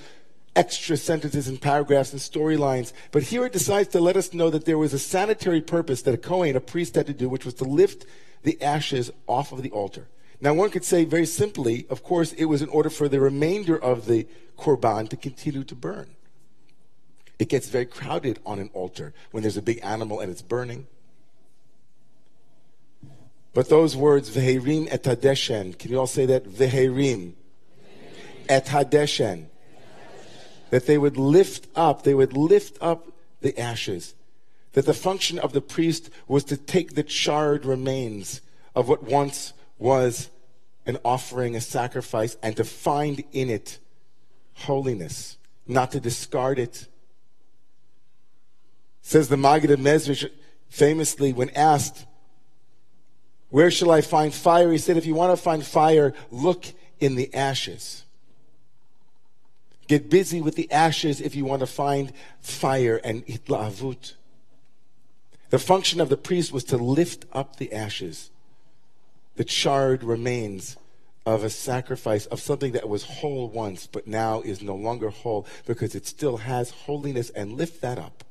extra 0.58 0.98
sentences 0.98 1.48
and 1.48 1.62
paragraphs 1.62 2.12
and 2.12 2.20
storylines, 2.20 2.92
but 3.12 3.22
here 3.22 3.46
it 3.46 3.54
decides 3.54 3.90
to 3.90 4.02
let 4.02 4.18
us 4.18 4.34
know 4.34 4.50
that 4.50 4.66
there 4.66 4.78
was 4.78 4.92
a 4.92 5.00
sanitary 5.00 5.62
purpose 5.62 6.02
that 6.02 6.16
a 6.16 6.18
Kohen, 6.18 6.56
a 6.56 6.60
priest, 6.60 6.96
had 6.96 7.06
to 7.06 7.14
do, 7.14 7.30
which 7.30 7.46
was 7.46 7.54
to 7.54 7.64
lift 7.64 8.08
the 8.42 8.60
ashes 8.62 9.12
off 9.28 9.52
of 9.52 9.62
the 9.62 9.70
altar. 9.70 10.08
Now, 10.42 10.56
one 10.56 10.72
could 10.72 10.84
say 10.84 11.06
very 11.06 11.28
simply, 11.28 11.86
of 11.92 12.04
course, 12.04 12.34
it 12.34 12.46
was 12.46 12.64
in 12.64 12.70
order 12.70 12.90
for 12.90 13.08
the 13.08 13.20
remainder 13.20 13.78
of 13.78 14.08
the 14.08 14.28
korban 14.58 15.08
to 15.10 15.16
continue 15.16 15.64
to 15.64 15.76
burn. 15.76 16.16
It 17.38 17.50
gets 17.50 17.70
very 17.70 17.86
crowded 17.86 18.40
on 18.44 18.58
an 18.58 18.72
altar 18.74 19.14
when 19.30 19.44
there's 19.44 19.58
a 19.58 19.62
big 19.62 19.80
animal 19.84 20.20
and 20.20 20.32
it's 20.32 20.42
burning. 20.42 20.88
But 23.54 23.70
those 23.70 23.96
words, 23.96 24.36
Veherim 24.36 24.88
et 24.90 25.04
Hadeshen, 25.04 25.78
can 25.78 25.92
you 25.92 26.00
all 26.00 26.08
say 26.08 26.26
that? 26.26 26.46
Veherim 26.46 27.34
et 28.50 28.66
Hadeshen. 28.66 29.46
That 30.70 30.86
they 30.86 30.98
would 30.98 31.18
lift 31.18 31.68
up, 31.76 32.04
they 32.04 32.14
would 32.14 32.34
lift 32.34 32.78
up 32.82 33.08
the 33.42 33.58
ashes. 33.60 34.16
That 34.74 34.86
the 34.86 34.94
function 34.94 35.40
of 35.40 35.54
the 35.54 35.62
priest 35.62 36.10
was 36.28 36.44
to 36.46 36.58
take 36.58 36.96
the 36.96 37.04
charred 37.04 37.66
remains 37.66 38.42
of 38.76 38.88
what 38.88 39.04
once 39.04 39.54
was 39.80 40.30
an 40.86 40.98
offering, 41.04 41.56
a 41.56 41.62
sacrifice, 41.62 42.38
and 42.42 42.56
to 42.58 42.64
find 42.64 43.24
in 43.32 43.50
it 43.50 43.80
holiness, 44.54 45.38
not 45.66 45.92
to 45.92 46.00
discard 46.00 46.60
it. 46.60 46.88
Says 49.02 49.30
the 49.30 49.38
Maggid 49.38 49.72
of 49.72 49.80
Mezrich 49.80 50.30
famously 50.70 51.34
when 51.34 51.50
asked, 51.52 52.06
where 53.50 53.72
shall 53.72 53.92
I 53.92 54.02
find 54.02 54.34
fire? 54.34 54.72
He 54.72 54.78
said, 54.78 54.98
if 54.98 55.06
you 55.06 55.16
want 55.16 55.36
to 55.36 55.42
find 55.42 55.66
fire, 55.66 56.14
look 56.32 56.66
in 57.00 57.16
the 57.16 57.34
ashes. 57.34 58.04
Get 59.88 60.10
busy 60.10 60.41
with 60.41 60.56
the 60.56 60.72
ashes 60.72 61.22
if 61.22 61.36
you 61.36 61.46
want 61.46 61.62
to 61.62 61.67
find 61.67 62.12
fire 62.41 63.00
and 63.03 63.25
itlaavut. 63.25 64.13
The 65.50 65.60
function 65.60 66.01
of 66.01 66.10
the 66.10 66.17
priest 66.17 66.51
was 66.51 66.65
to 66.65 66.77
lift 66.77 67.25
up 67.32 67.56
the 67.56 67.72
ashes, 67.72 68.32
the 69.38 69.46
charred 69.46 70.03
remains 70.03 70.75
of 71.25 71.44
a 71.44 71.50
sacrifice 71.50 72.25
of 72.27 72.39
something 72.39 72.72
that 72.72 72.89
was 72.89 73.03
whole 73.03 73.50
once, 73.50 73.88
but 73.88 74.08
now 74.08 74.41
is 74.41 74.62
no 74.62 74.75
longer 74.75 75.10
whole 75.10 75.46
because 75.65 75.96
it 75.96 76.06
still 76.06 76.38
has 76.38 76.72
holiness, 76.72 77.29
and 77.29 77.53
lift 77.53 77.82
that 77.82 77.98
up. 77.98 78.24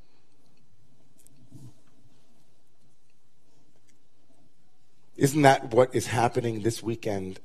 Isn't 5.16 5.42
that 5.42 5.72
what 5.72 5.94
is 5.94 6.08
happening 6.08 6.60
this 6.60 6.82
weekend? 6.82 7.40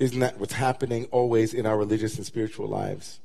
Isn't 0.00 0.20
that 0.20 0.40
what's 0.40 0.54
happening 0.54 1.04
always 1.10 1.52
in 1.52 1.66
our 1.66 1.76
religious 1.76 2.16
and 2.16 2.24
spiritual 2.24 2.66
lives? 2.66 3.20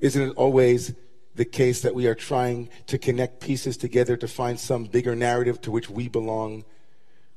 Isn't 0.00 0.30
it 0.30 0.36
always 0.36 0.94
the 1.34 1.46
case 1.46 1.80
that 1.80 1.94
we 1.94 2.06
are 2.06 2.14
trying 2.14 2.68
to 2.88 2.98
connect 2.98 3.40
pieces 3.40 3.78
together 3.78 4.18
to 4.18 4.28
find 4.28 4.60
some 4.60 4.84
bigger 4.84 5.16
narrative 5.16 5.62
to 5.62 5.70
which 5.70 5.88
we 5.88 6.08
belong? 6.08 6.66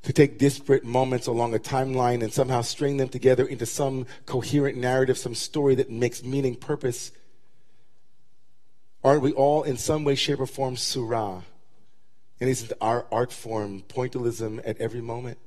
To 0.02 0.12
take 0.12 0.38
disparate 0.38 0.84
moments 0.84 1.26
along 1.26 1.54
a 1.54 1.58
timeline 1.58 2.22
and 2.22 2.30
somehow 2.30 2.60
string 2.60 2.98
them 2.98 3.08
together 3.08 3.46
into 3.46 3.64
some 3.64 4.06
coherent 4.26 4.76
narrative, 4.76 5.16
some 5.16 5.34
story 5.34 5.74
that 5.76 5.90
makes 5.90 6.22
meaning, 6.22 6.56
purpose. 6.56 7.10
Aren't 9.02 9.22
we 9.22 9.32
all 9.32 9.62
in 9.62 9.78
some 9.78 10.04
way, 10.04 10.14
shape, 10.14 10.40
or 10.40 10.46
form 10.46 10.76
Seurat? 10.76 11.44
And 12.38 12.50
isn't 12.50 12.72
our 12.82 13.06
art 13.10 13.32
form 13.32 13.82
pointillism 13.88 14.60
at 14.66 14.76
every 14.78 15.00
moment? 15.00 15.38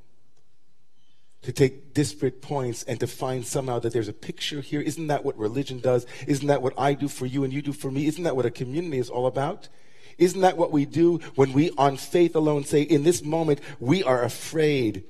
To 1.45 1.53
take 1.53 1.93
disparate 1.93 2.41
points 2.41 2.83
and 2.83 2.99
to 2.99 3.07
find 3.07 3.45
somehow 3.45 3.79
that 3.79 3.93
there's 3.93 4.07
a 4.07 4.13
picture 4.13 4.61
here. 4.61 4.81
Isn't 4.81 5.07
that 5.07 5.23
what 5.23 5.37
religion 5.37 5.79
does? 5.79 6.05
Isn't 6.27 6.47
that 6.47 6.61
what 6.61 6.73
I 6.77 6.93
do 6.93 7.07
for 7.07 7.25
you 7.25 7.43
and 7.43 7.53
you 7.53 7.61
do 7.61 7.73
for 7.73 7.91
me? 7.91 8.07
Isn't 8.07 8.23
that 8.23 8.35
what 8.35 8.45
a 8.45 8.51
community 8.51 8.97
is 8.97 9.09
all 9.09 9.27
about? 9.27 9.69
Isn't 10.17 10.41
that 10.41 10.57
what 10.57 10.71
we 10.71 10.85
do 10.85 11.19
when 11.35 11.53
we, 11.53 11.71
on 11.77 11.97
faith 11.97 12.35
alone, 12.35 12.63
say, 12.63 12.81
in 12.81 13.03
this 13.03 13.23
moment, 13.23 13.59
we 13.79 14.03
are 14.03 14.23
afraid 14.23 15.03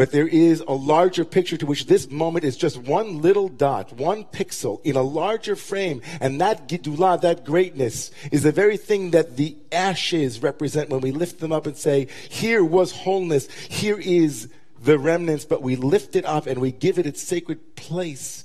but 0.00 0.12
there 0.12 0.26
is 0.26 0.60
a 0.66 0.72
larger 0.72 1.26
picture 1.26 1.58
to 1.58 1.66
which 1.66 1.84
this 1.84 2.10
moment 2.10 2.42
is 2.44 2.56
just 2.56 2.78
one 2.78 3.20
little 3.20 3.48
dot, 3.48 3.92
one 3.92 4.24
pixel 4.24 4.80
in 4.82 4.96
a 4.96 5.02
larger 5.02 5.54
frame. 5.54 6.00
And 6.22 6.40
that 6.40 6.68
gidulah, 6.68 7.20
that 7.20 7.44
greatness, 7.44 8.10
is 8.32 8.42
the 8.42 8.50
very 8.50 8.78
thing 8.78 9.10
that 9.10 9.36
the 9.36 9.58
ashes 9.70 10.42
represent 10.42 10.88
when 10.88 11.02
we 11.02 11.10
lift 11.10 11.38
them 11.38 11.52
up 11.52 11.66
and 11.66 11.76
say, 11.76 12.06
here 12.30 12.64
was 12.64 12.92
wholeness, 12.92 13.50
here 13.50 13.98
is 13.98 14.48
the 14.80 14.98
remnants, 14.98 15.44
but 15.44 15.62
we 15.62 15.76
lift 15.76 16.16
it 16.16 16.24
up 16.24 16.46
and 16.46 16.60
we 16.60 16.72
give 16.72 16.98
it 16.98 17.06
its 17.06 17.22
sacred 17.22 17.76
place. 17.76 18.44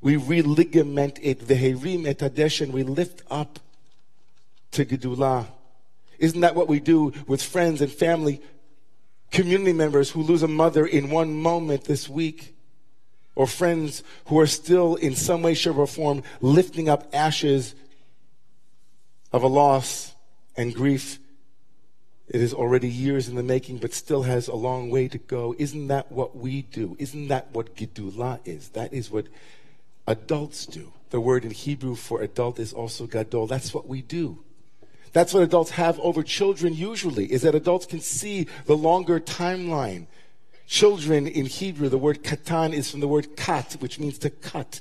We 0.00 0.16
religament 0.16 1.18
it, 1.22 1.40
veherim 1.40 2.06
et 2.06 2.60
and 2.60 2.72
we 2.72 2.82
lift 2.82 3.22
up 3.30 3.60
to 4.72 4.84
gidulah. 4.84 5.46
Isn't 6.18 6.40
that 6.40 6.54
what 6.54 6.68
we 6.68 6.80
do 6.80 7.12
with 7.26 7.42
friends 7.42 7.80
and 7.80 7.90
family? 7.90 8.40
community 9.34 9.72
members 9.72 10.10
who 10.10 10.22
lose 10.22 10.44
a 10.44 10.48
mother 10.48 10.86
in 10.86 11.10
one 11.10 11.34
moment 11.34 11.84
this 11.84 12.08
week, 12.08 12.54
or 13.34 13.48
friends 13.48 14.04
who 14.26 14.38
are 14.38 14.46
still 14.46 14.94
in 14.94 15.16
some 15.16 15.42
way, 15.42 15.54
shape, 15.54 15.76
or 15.76 15.88
form 15.88 16.22
lifting 16.40 16.88
up 16.88 17.08
ashes 17.12 17.74
of 19.32 19.42
a 19.42 19.48
loss 19.48 20.14
and 20.56 20.72
grief. 20.72 21.18
It 22.34 22.42
is 22.42 22.52
already 22.52 22.88
years 22.88 23.28
in 23.28 23.36
the 23.36 23.44
making, 23.44 23.78
but 23.78 23.94
still 23.94 24.24
has 24.24 24.48
a 24.48 24.56
long 24.56 24.90
way 24.90 25.06
to 25.06 25.18
go. 25.18 25.54
Isn't 25.56 25.86
that 25.86 26.10
what 26.10 26.36
we 26.36 26.62
do? 26.62 26.96
Isn't 26.98 27.28
that 27.28 27.52
what 27.52 27.76
Gidulah 27.76 28.40
is? 28.44 28.70
That 28.70 28.92
is 28.92 29.08
what 29.08 29.28
adults 30.08 30.66
do. 30.66 30.92
The 31.10 31.20
word 31.20 31.44
in 31.44 31.52
Hebrew 31.52 31.94
for 31.94 32.22
adult 32.22 32.58
is 32.58 32.72
also 32.72 33.06
gadol. 33.06 33.46
That's 33.46 33.72
what 33.72 33.86
we 33.86 34.02
do. 34.02 34.42
That's 35.12 35.32
what 35.32 35.44
adults 35.44 35.70
have 35.70 36.00
over 36.00 36.24
children 36.24 36.74
usually, 36.74 37.32
is 37.32 37.42
that 37.42 37.54
adults 37.54 37.86
can 37.86 38.00
see 38.00 38.48
the 38.66 38.76
longer 38.76 39.20
timeline. 39.20 40.08
Children 40.66 41.28
in 41.28 41.46
Hebrew, 41.46 41.88
the 41.88 41.98
word 41.98 42.24
katan 42.24 42.72
is 42.72 42.90
from 42.90 42.98
the 42.98 43.06
word 43.06 43.36
kat, 43.36 43.76
which 43.78 44.00
means 44.00 44.18
to 44.18 44.30
cut. 44.30 44.80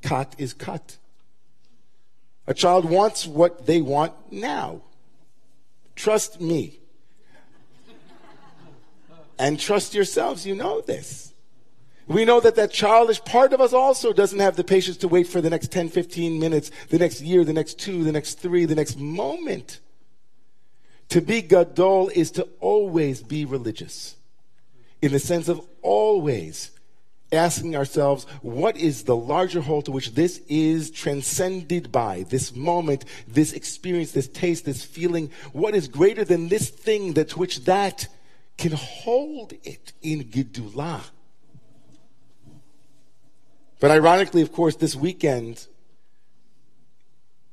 Kat 0.00 0.34
is 0.38 0.54
cut. 0.54 0.96
A 2.46 2.54
child 2.54 2.86
wants 2.86 3.26
what 3.26 3.66
they 3.66 3.82
want 3.82 4.14
now. 4.32 4.80
Trust 5.96 6.40
me. 6.40 6.80
And 9.38 9.58
trust 9.58 9.94
yourselves, 9.94 10.46
you 10.46 10.54
know 10.54 10.80
this. 10.80 11.32
We 12.06 12.24
know 12.24 12.40
that 12.40 12.56
that 12.56 12.70
childish 12.70 13.24
part 13.24 13.52
of 13.52 13.60
us 13.60 13.72
also 13.72 14.12
doesn't 14.12 14.38
have 14.38 14.56
the 14.56 14.64
patience 14.64 14.98
to 14.98 15.08
wait 15.08 15.26
for 15.26 15.40
the 15.40 15.50
next 15.50 15.72
10, 15.72 15.88
15 15.88 16.38
minutes, 16.38 16.70
the 16.90 16.98
next 16.98 17.22
year, 17.22 17.44
the 17.44 17.52
next 17.52 17.78
two, 17.78 18.04
the 18.04 18.12
next 18.12 18.38
three, 18.38 18.66
the 18.66 18.74
next 18.74 18.98
moment. 18.98 19.80
To 21.08 21.20
be 21.20 21.42
gadol 21.42 22.10
is 22.14 22.30
to 22.32 22.48
always 22.60 23.22
be 23.22 23.44
religious 23.44 24.16
in 25.00 25.12
the 25.12 25.18
sense 25.18 25.48
of 25.48 25.60
always 25.82 26.70
asking 27.34 27.76
ourselves, 27.76 28.24
what 28.42 28.76
is 28.76 29.04
the 29.04 29.16
larger 29.16 29.60
whole 29.60 29.82
to 29.82 29.92
which 29.92 30.14
this 30.14 30.40
is 30.48 30.90
transcended 30.90 31.90
by? 31.92 32.24
This 32.28 32.54
moment, 32.54 33.04
this 33.26 33.52
experience, 33.52 34.12
this 34.12 34.28
taste, 34.28 34.64
this 34.64 34.84
feeling. 34.84 35.30
What 35.52 35.74
is 35.74 35.88
greater 35.88 36.24
than 36.24 36.48
this 36.48 36.68
thing 36.68 37.14
that 37.14 37.30
to 37.30 37.38
which 37.38 37.64
that 37.64 38.08
can 38.56 38.72
hold 38.72 39.52
it 39.64 39.92
in 40.02 40.24
Gidulah? 40.24 41.02
But 43.80 43.90
ironically, 43.90 44.42
of 44.42 44.52
course, 44.52 44.76
this 44.76 44.96
weekend, 44.96 45.66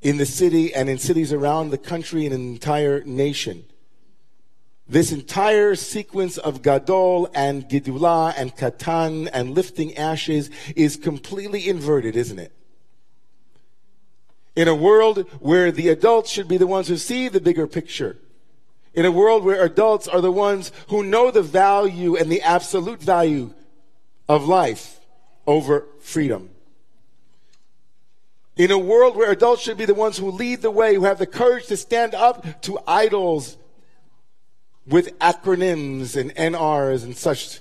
in 0.01 0.17
the 0.17 0.25
city 0.25 0.73
and 0.73 0.89
in 0.89 0.97
cities 0.97 1.31
around 1.31 1.69
the 1.69 1.77
country 1.77 2.25
and 2.25 2.33
an 2.33 2.41
entire 2.41 3.03
nation, 3.03 3.65
this 4.91 5.13
entire 5.13 5.73
sequence 5.73 6.37
of 6.37 6.61
Gadol 6.61 7.29
and 7.33 7.63
Gidulah 7.69 8.33
and 8.35 8.53
Katan 8.53 9.29
and 9.31 9.55
lifting 9.55 9.95
ashes 9.95 10.49
is 10.75 10.97
completely 10.97 11.69
inverted, 11.69 12.17
isn't 12.17 12.37
it? 12.37 12.51
In 14.53 14.67
a 14.67 14.75
world 14.75 15.29
where 15.39 15.71
the 15.71 15.87
adults 15.87 16.29
should 16.29 16.49
be 16.49 16.57
the 16.57 16.67
ones 16.67 16.89
who 16.89 16.97
see 16.97 17.29
the 17.29 17.39
bigger 17.39 17.67
picture, 17.67 18.17
in 18.93 19.05
a 19.05 19.11
world 19.11 19.45
where 19.45 19.63
adults 19.63 20.09
are 20.09 20.19
the 20.19 20.29
ones 20.29 20.73
who 20.89 21.03
know 21.03 21.31
the 21.31 21.41
value 21.41 22.17
and 22.17 22.29
the 22.29 22.41
absolute 22.41 23.01
value 23.01 23.53
of 24.27 24.45
life, 24.45 24.99
over 25.47 25.85
freedom. 26.01 26.49
In 28.57 28.71
a 28.71 28.77
world 28.77 29.15
where 29.15 29.31
adults 29.31 29.61
should 29.61 29.77
be 29.77 29.85
the 29.85 29.93
ones 29.93 30.17
who 30.17 30.31
lead 30.31 30.61
the 30.61 30.69
way, 30.69 30.95
who 30.95 31.05
have 31.05 31.17
the 31.17 31.25
courage 31.25 31.67
to 31.67 31.77
stand 31.77 32.13
up 32.13 32.61
to 32.63 32.77
idols 32.85 33.55
with 34.87 35.17
acronyms 35.19 36.15
and 36.15 36.33
NRs 36.35 37.03
and 37.03 37.15
such, 37.15 37.59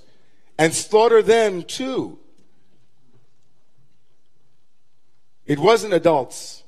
and 0.59 0.73
slaughter 0.73 1.23
them 1.23 1.62
too. 1.62 2.19
It 5.47 5.59
wasn't 5.59 5.95
adults 5.95 6.62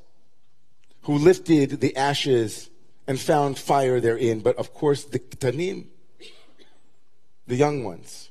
who 1.03 1.15
lifted 1.15 1.81
the 1.81 1.97
ashes 1.97 2.71
and 3.07 3.19
found 3.19 3.59
fire 3.59 4.01
therein, 4.01 4.41
but 4.41 4.57
of 4.57 4.73
course 4.73 5.05
the 5.05 5.19
Ktanim, 5.19 5.87
the 7.47 7.57
young 7.57 7.85
ones 7.85 8.31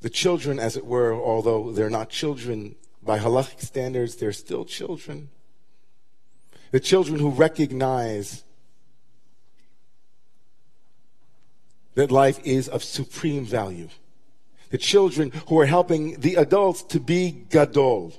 the 0.00 0.10
children, 0.10 0.58
as 0.58 0.76
it 0.76 0.86
were, 0.86 1.12
although 1.12 1.72
they're 1.72 1.90
not 1.90 2.08
children 2.08 2.76
by 3.02 3.18
halachic 3.18 3.60
standards, 3.60 4.16
they're 4.16 4.32
still 4.32 4.64
children. 4.64 5.30
The 6.70 6.80
children 6.80 7.18
who 7.18 7.30
recognize 7.30 8.44
that 11.98 12.12
life 12.12 12.38
is 12.44 12.68
of 12.68 12.84
supreme 12.84 13.44
value. 13.44 13.88
The 14.70 14.78
children 14.78 15.32
who 15.48 15.58
are 15.58 15.66
helping 15.66 16.20
the 16.20 16.36
adults 16.36 16.84
to 16.84 17.00
be 17.00 17.44
gadol. 17.50 18.12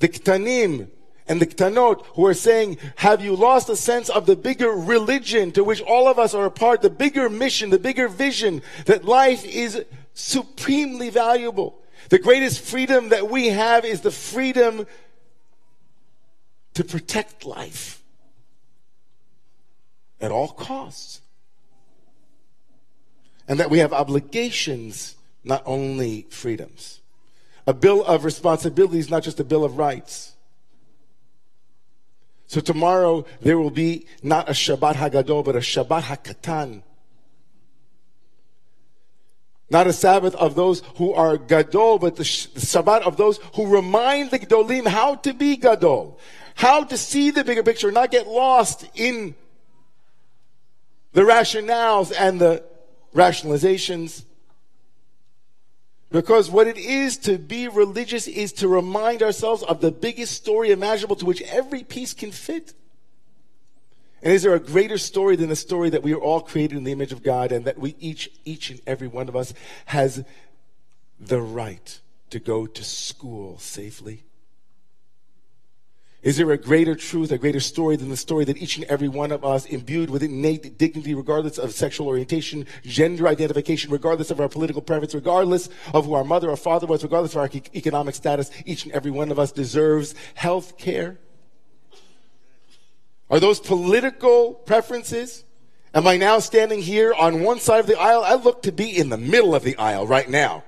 The 0.00 0.08
ktanim 0.08 0.88
and 1.28 1.40
the 1.40 1.46
ktanot 1.46 2.04
who 2.16 2.26
are 2.26 2.34
saying, 2.34 2.78
have 2.96 3.24
you 3.24 3.36
lost 3.36 3.68
a 3.68 3.76
sense 3.76 4.08
of 4.08 4.26
the 4.26 4.34
bigger 4.34 4.70
religion 4.72 5.52
to 5.52 5.62
which 5.62 5.80
all 5.82 6.08
of 6.08 6.18
us 6.18 6.34
are 6.34 6.46
a 6.46 6.50
part, 6.50 6.82
the 6.82 6.90
bigger 6.90 7.30
mission, 7.30 7.70
the 7.70 7.78
bigger 7.78 8.08
vision 8.08 8.60
that 8.86 9.04
life 9.04 9.44
is 9.44 9.84
supremely 10.14 11.08
valuable. 11.08 11.78
The 12.08 12.18
greatest 12.18 12.60
freedom 12.60 13.10
that 13.10 13.30
we 13.30 13.50
have 13.50 13.84
is 13.84 14.00
the 14.00 14.10
freedom 14.10 14.84
to 16.74 16.82
protect 16.82 17.44
life 17.44 18.02
at 20.20 20.32
all 20.32 20.48
costs. 20.48 21.21
And 23.48 23.58
that 23.60 23.70
we 23.70 23.78
have 23.78 23.92
obligations, 23.92 25.16
not 25.44 25.62
only 25.66 26.26
freedoms. 26.30 27.00
A 27.66 27.74
bill 27.74 28.04
of 28.04 28.24
responsibilities, 28.24 29.10
not 29.10 29.22
just 29.22 29.40
a 29.40 29.44
bill 29.44 29.64
of 29.64 29.78
rights. 29.78 30.34
So 32.46 32.60
tomorrow 32.60 33.24
there 33.40 33.58
will 33.58 33.70
be 33.70 34.06
not 34.22 34.48
a 34.48 34.52
Shabbat 34.52 34.94
Hagadol, 34.94 35.44
but 35.44 35.56
a 35.56 35.60
Shabbat 35.60 36.02
Hakatan 36.02 36.82
not 39.72 39.86
a 39.86 39.92
Sabbath 39.92 40.34
of 40.34 40.54
those 40.54 40.82
who 40.96 41.14
are 41.14 41.38
Gadol, 41.38 41.98
but 41.98 42.16
the 42.16 42.24
Shabbat 42.24 43.00
of 43.02 43.16
those 43.16 43.40
who 43.54 43.66
remind 43.66 44.30
the 44.30 44.38
Gadolim 44.38 44.86
how 44.86 45.14
to 45.16 45.32
be 45.32 45.56
Gadol, 45.56 46.20
how 46.54 46.84
to 46.84 46.98
see 46.98 47.30
the 47.30 47.42
bigger 47.42 47.62
picture, 47.62 47.90
not 47.90 48.10
get 48.10 48.28
lost 48.28 48.84
in 48.94 49.34
the 51.14 51.22
rationales 51.22 52.12
and 52.16 52.38
the 52.38 52.62
rationalizations. 53.14 54.24
Because 56.10 56.50
what 56.50 56.66
it 56.66 56.76
is 56.76 57.16
to 57.18 57.38
be 57.38 57.68
religious 57.68 58.28
is 58.28 58.52
to 58.54 58.68
remind 58.68 59.22
ourselves 59.22 59.62
of 59.62 59.80
the 59.80 59.90
biggest 59.90 60.34
story 60.34 60.70
imaginable 60.70 61.16
to 61.16 61.24
which 61.24 61.42
every 61.42 61.82
piece 61.82 62.12
can 62.12 62.30
fit. 62.30 62.74
And 64.22 64.32
is 64.32 64.42
there 64.42 64.54
a 64.54 64.60
greater 64.60 64.98
story 64.98 65.36
than 65.36 65.48
the 65.48 65.56
story 65.56 65.90
that 65.90 66.02
we 66.02 66.12
are 66.12 66.20
all 66.20 66.40
created 66.40 66.76
in 66.76 66.84
the 66.84 66.92
image 66.92 67.12
of 67.12 67.22
God 67.22 67.50
and 67.50 67.64
that 67.64 67.78
we 67.78 67.96
each, 67.98 68.30
each 68.44 68.70
and 68.70 68.80
every 68.86 69.08
one 69.08 69.28
of 69.28 69.34
us 69.34 69.52
has 69.86 70.24
the 71.18 71.40
right 71.40 71.98
to 72.30 72.38
go 72.38 72.66
to 72.66 72.84
school 72.84 73.58
safely? 73.58 74.22
Is 76.22 76.36
there 76.36 76.52
a 76.52 76.56
greater 76.56 76.94
truth, 76.94 77.32
a 77.32 77.38
greater 77.38 77.58
story 77.58 77.96
than 77.96 78.08
the 78.08 78.16
story 78.16 78.44
that 78.44 78.56
each 78.56 78.76
and 78.76 78.84
every 78.84 79.08
one 79.08 79.32
of 79.32 79.44
us, 79.44 79.66
imbued 79.66 80.08
with 80.08 80.22
innate 80.22 80.78
dignity, 80.78 81.14
regardless 81.14 81.58
of 81.58 81.72
sexual 81.72 82.06
orientation, 82.06 82.64
gender 82.84 83.26
identification, 83.26 83.90
regardless 83.90 84.30
of 84.30 84.40
our 84.40 84.48
political 84.48 84.80
preference, 84.80 85.16
regardless 85.16 85.68
of 85.92 86.04
who 86.04 86.14
our 86.14 86.22
mother 86.22 86.48
or 86.48 86.56
father 86.56 86.86
was, 86.86 87.02
regardless 87.02 87.32
of 87.32 87.38
our 87.38 87.50
economic 87.74 88.14
status, 88.14 88.52
each 88.64 88.84
and 88.84 88.92
every 88.92 89.10
one 89.10 89.32
of 89.32 89.38
us 89.38 89.50
deserves 89.50 90.14
health 90.34 90.78
care? 90.78 91.18
Are 93.28 93.40
those 93.40 93.58
political 93.58 94.54
preferences? 94.54 95.42
Am 95.92 96.06
I 96.06 96.18
now 96.18 96.38
standing 96.38 96.82
here 96.82 97.12
on 97.12 97.42
one 97.42 97.58
side 97.58 97.80
of 97.80 97.86
the 97.88 97.98
aisle? 97.98 98.22
I 98.24 98.34
look 98.34 98.62
to 98.62 98.72
be 98.72 98.96
in 98.96 99.08
the 99.08 99.18
middle 99.18 99.56
of 99.56 99.64
the 99.64 99.76
aisle 99.76 100.06
right 100.06 100.30
now 100.30 100.62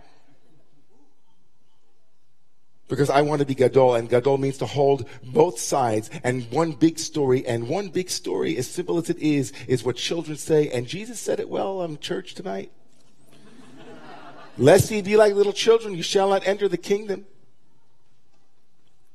because 2.89 3.09
I 3.09 3.23
want 3.23 3.41
to 3.41 3.47
be 3.47 3.55
gadol, 3.55 3.95
and 3.95 4.09
gadol 4.09 4.39
means 4.39 4.59
to 4.59 4.67
hold 4.67 5.09
both 5.23 5.59
sides 5.59 6.11
and 6.23 6.51
one 6.51 6.73
big 6.73 6.99
story. 6.99 7.47
And 7.47 7.69
one 7.69 7.89
big 7.89 8.11
story, 8.11 8.57
as 8.59 8.69
simple 8.69 8.99
as 8.99 9.09
it 9.09 9.19
is, 9.19 9.53
is 9.67 9.85
what 9.85 9.97
children 9.97 10.37
say. 10.37 10.69
And 10.69 10.87
Jesus 10.87 11.19
said 11.19 11.41
it 11.41 11.49
well 11.49 11.81
on 11.81 11.99
church 11.99 12.35
tonight. 12.35 12.71
Lest 14.57 14.91
ye 14.91 15.03
be 15.03 15.17
like 15.17 15.35
little 15.35 15.53
children, 15.53 15.95
you 15.95 16.03
shall 16.03 16.29
not 16.29 16.47
enter 16.47 16.69
the 16.69 16.77
kingdom. 16.77 17.27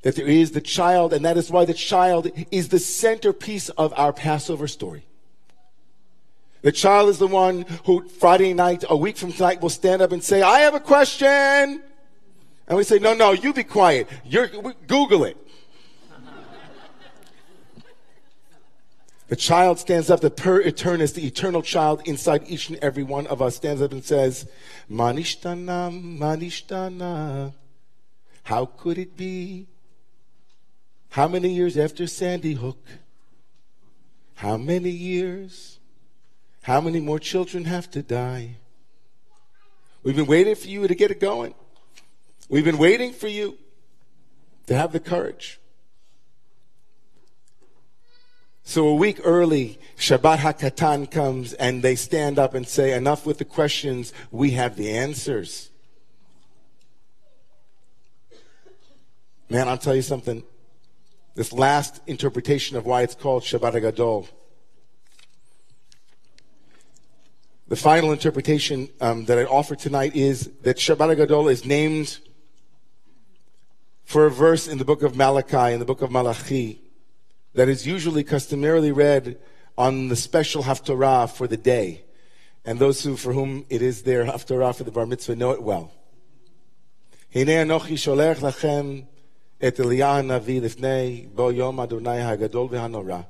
That 0.02 0.16
there 0.16 0.28
is 0.28 0.52
the 0.52 0.62
child, 0.62 1.14
and 1.14 1.24
that 1.26 1.38
is 1.38 1.52
why 1.52 1.66
the 1.66 1.74
child 1.74 2.32
is 2.52 2.70
the 2.70 2.80
centerpiece 2.80 3.70
of 3.70 3.94
our 3.98 4.14
Passover 4.14 4.68
story. 4.68 5.06
The 6.62 6.72
child 6.72 7.10
is 7.10 7.20
the 7.20 7.28
one 7.28 7.66
who 7.86 8.08
Friday 8.08 8.54
night, 8.54 8.84
a 8.90 8.98
week 8.98 9.16
from 9.16 9.32
tonight, 9.32 9.62
will 9.62 9.70
stand 9.70 10.02
up 10.02 10.12
and 10.12 10.24
say, 10.24 10.42
I 10.42 10.60
have 10.62 10.74
a 10.74 10.80
question. 10.80 11.82
And 12.70 12.78
we 12.78 12.84
say, 12.84 13.00
no, 13.00 13.16
no, 13.16 13.32
you 13.32 13.52
be 13.52 13.64
quiet. 13.64 14.08
You're, 14.24 14.48
Google 14.88 15.26
it. 15.26 15.38
The 19.28 19.36
child 19.36 19.78
stands 19.78 20.10
up, 20.10 20.22
the 20.22 20.32
puer 20.32 20.62
aeternus, 20.62 21.12
the 21.12 21.26
eternal 21.26 21.62
child 21.62 22.02
inside 22.06 22.44
each 22.48 22.70
and 22.70 22.80
every 22.80 23.04
one 23.04 23.28
of 23.28 23.44
us 23.44 23.56
stands 23.56 23.82
up 23.82 23.92
and 23.92 24.04
says, 24.04 24.50
Manishtana, 24.90 25.92
Manishtana. 26.18 27.54
How 28.44 28.66
could 28.66 28.98
it 28.98 29.16
be? 29.16 29.68
How 31.10 31.28
many 31.28 31.54
years 31.54 31.78
after 31.78 32.08
Sandy 32.08 32.54
Hook? 32.54 32.84
How 34.36 34.58
many 34.58 34.90
years? 34.90 35.80
How 36.64 36.82
many 36.82 37.00
more 37.00 37.20
children 37.20 37.66
have 37.66 37.90
to 37.92 38.02
die? 38.02 38.58
We've 40.02 40.16
been 40.16 40.28
waiting 40.28 40.56
for 40.56 40.68
you 40.68 40.88
to 40.88 40.96
get 40.96 41.12
it 41.12 41.20
going. 41.20 41.54
We've 42.50 42.66
been 42.66 42.80
waiting 42.80 43.14
for 43.14 43.28
you 43.28 43.58
to 44.66 44.76
have 44.76 44.92
the 44.92 45.00
courage. 45.00 45.60
So 48.64 48.88
a 48.88 48.96
week 48.96 49.20
early, 49.24 49.80
Shabbat 49.98 50.38
HaKatan 50.38 51.10
comes 51.10 51.54
and 51.54 51.84
they 51.84 51.96
stand 51.96 52.40
up 52.40 52.56
and 52.56 52.68
say, 52.68 52.94
enough 52.94 53.26
with 53.26 53.38
the 53.38 53.46
questions, 53.46 54.14
we 54.32 54.52
have 54.52 54.76
the 54.76 54.90
answers. 54.90 55.70
Man, 59.50 59.68
I'll 59.68 59.78
tell 59.78 59.96
you 59.96 60.02
something. 60.02 60.44
This 61.36 61.54
last 61.54 62.02
interpretation 62.08 62.78
of 62.78 62.86
why 62.86 63.04
it's 63.04 63.16
called 63.16 63.44
Shabbat 63.44 63.74
HaGadol. 63.74 64.28
The 67.68 67.76
final 67.76 68.12
interpretation 68.12 68.90
um, 69.02 69.26
that 69.26 69.38
I 69.38 69.46
offer 69.46 69.76
tonight 69.76 70.16
is 70.16 70.50
that 70.64 70.78
Shabbat 70.78 71.16
HaGadol 71.16 71.52
is 71.52 71.66
named 71.66 72.20
for 74.09 74.27
a 74.27 74.31
verse 74.31 74.69
in 74.69 74.79
the 74.79 74.85
book 74.85 75.03
of 75.03 75.17
Malachi, 75.17 75.73
in 75.73 75.81
the 75.81 75.85
book 75.85 76.03
of 76.03 76.11
Malachi, 76.11 76.81
that 77.55 77.69
is 77.69 77.87
usually 77.87 78.25
customarily 78.25 78.93
read 78.93 79.39
on 79.77 80.09
the 80.09 80.17
special 80.17 80.63
Haftorah 80.63 81.31
for 81.31 81.47
the 81.47 81.57
day. 81.57 82.05
And 82.65 82.79
those 82.79 83.03
who, 83.03 83.17
for 83.17 83.33
whom 83.33 83.67
it 83.69 83.83
is 83.83 84.03
their 84.03 84.25
Haftorah 84.25 84.75
for 84.75 84.85
the 84.85 84.91
Bar 84.91 85.07
Mitzvah 85.07 85.37
know 85.37 85.51
it 85.53 85.63
well. 85.63 85.91
הנה 87.35 87.63
אנוכי 87.63 87.97
שולח 87.97 88.43
לכם 88.43 89.01
את 89.69 89.81
אליה 89.81 90.17
הנביא 90.19 90.61
לפני 90.61 91.27
בו 91.35 91.53
יום 91.53 91.81
אדוני 91.81 92.21
הגדול 92.23 92.69
והנורא. 92.71 93.21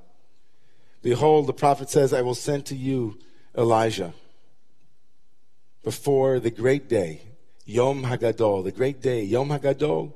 Behold, 1.02 1.46
the 1.46 1.52
prophet 1.52 1.90
says, 1.90 2.12
I 2.12 2.22
will 2.22 2.34
send 2.34 2.64
to 2.66 2.74
you 2.74 3.18
Elijah 3.56 4.12
before 5.82 6.40
the 6.40 6.50
great 6.50 6.88
day, 6.88 7.20
Yom 7.66 8.04
Hagadol, 8.04 8.64
the 8.64 8.72
great 8.72 9.02
day, 9.02 9.22
Yom 9.22 9.50
Hagadol, 9.50 10.12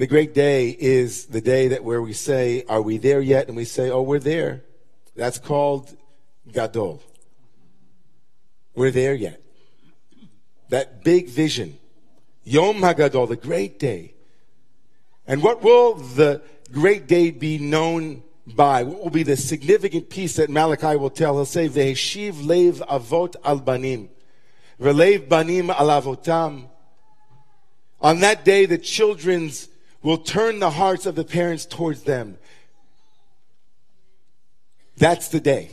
the 0.00 0.06
great 0.06 0.32
day 0.32 0.70
is 0.70 1.26
the 1.26 1.42
day 1.42 1.68
that 1.68 1.84
where 1.84 2.00
we 2.00 2.14
say, 2.14 2.64
Are 2.70 2.80
we 2.80 2.96
there 2.96 3.20
yet? 3.20 3.48
And 3.48 3.56
we 3.56 3.66
say, 3.66 3.90
Oh, 3.90 4.00
we're 4.00 4.18
there. 4.18 4.64
That's 5.14 5.38
called 5.38 5.94
Gadol. 6.50 7.02
We're 8.74 8.92
there 8.92 9.12
yet. 9.12 9.42
That 10.70 11.04
big 11.04 11.28
vision. 11.28 11.78
Yom 12.44 12.76
HaGadol, 12.76 13.28
the 13.28 13.36
great 13.36 13.78
day. 13.78 14.14
And 15.26 15.42
what 15.42 15.62
will 15.62 15.96
the 15.96 16.40
great 16.72 17.06
day 17.06 17.30
be 17.30 17.58
known 17.58 18.22
by? 18.46 18.84
What 18.84 19.02
will 19.02 19.10
be 19.10 19.22
the 19.22 19.36
significant 19.36 20.08
piece 20.08 20.36
that 20.36 20.48
Malachi 20.48 20.96
will 20.96 21.10
tell? 21.10 21.34
He'll 21.34 21.44
say, 21.44 21.68
Veheshiv 21.68 22.46
lev 22.46 22.82
avot 22.88 23.36
al 23.44 23.58
banim. 23.58 24.08
Velev 24.80 25.28
banim 25.28 25.68
al 25.68 25.88
avotam. 25.88 26.70
On 28.00 28.20
that 28.20 28.46
day, 28.46 28.64
the 28.64 28.78
children's 28.78 29.68
will 30.02 30.18
turn 30.18 30.58
the 30.58 30.70
hearts 30.70 31.06
of 31.06 31.14
the 31.14 31.24
parents 31.24 31.66
towards 31.66 32.02
them. 32.02 32.38
That's 34.96 35.28
the 35.28 35.40
day. 35.40 35.70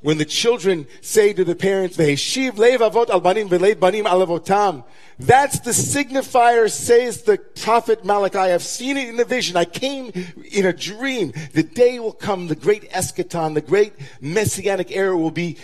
When 0.00 0.18
the 0.18 0.24
children 0.24 0.88
say 1.00 1.32
to 1.32 1.44
the 1.44 1.54
parents, 1.54 1.96
Veheshiv 1.96 2.54
avot 2.54 3.08
al 3.08 3.20
banim 3.20 3.48
banim 3.48 4.04
alavotam. 4.04 4.84
That's 5.18 5.60
the 5.60 5.70
signifier, 5.70 6.68
says 6.68 7.22
the 7.22 7.38
prophet 7.38 8.04
Malachi. 8.04 8.38
I've 8.38 8.64
seen 8.64 8.96
it 8.96 9.08
in 9.08 9.20
a 9.20 9.24
vision. 9.24 9.56
I 9.56 9.64
came 9.64 10.10
in 10.50 10.66
a 10.66 10.72
dream. 10.72 11.32
The 11.52 11.62
day 11.62 12.00
will 12.00 12.12
come, 12.12 12.48
the 12.48 12.56
great 12.56 12.90
eschaton, 12.90 13.54
the 13.54 13.60
great 13.60 13.92
messianic 14.20 14.90
era 14.90 15.16
will 15.16 15.30
be 15.30 15.56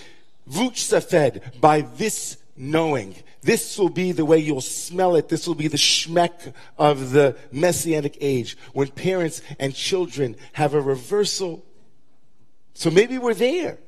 vuchsafed 0.49 1.61
by 1.61 1.81
this 1.81 2.37
knowing 2.57 3.17
this 3.49 3.79
will 3.79 3.89
be 3.89 4.13
the 4.13 4.27
way 4.27 4.37
you'll 4.37 4.61
smell 4.61 5.17
it. 5.17 5.31
This 5.31 5.47
will 5.47 5.55
be 5.55 5.69
the 5.69 5.79
schmeck 5.79 6.53
of 6.77 7.13
the 7.13 7.35
messianic 7.51 8.19
age 8.21 8.59
when 8.75 8.89
parents 8.89 9.41
and 9.59 9.75
children 9.75 10.37
have 10.53 10.75
a 10.75 10.81
reversal. 10.83 11.65
So 12.75 12.91
maybe 12.91 13.17
we're 13.17 13.33
there. 13.33 13.79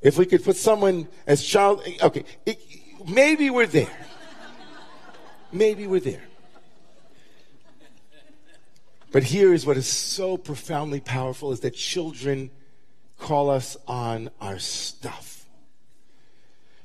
If 0.00 0.16
we 0.16 0.24
could 0.24 0.42
put 0.42 0.56
someone 0.56 1.08
as 1.26 1.44
child, 1.44 1.86
okay, 2.00 2.24
it, 2.46 2.58
maybe 3.06 3.50
we're 3.50 3.66
there. 3.66 3.94
Maybe 5.52 5.86
we're 5.86 6.00
there. 6.00 6.24
But 9.12 9.24
here 9.24 9.52
is 9.52 9.66
what 9.66 9.76
is 9.76 9.86
so 9.86 10.38
profoundly 10.38 11.00
powerful 11.00 11.52
is 11.52 11.60
that 11.60 11.74
children 11.74 12.50
call 13.18 13.50
us 13.50 13.76
on 13.86 14.30
our 14.40 14.58
stuff. 14.58 15.31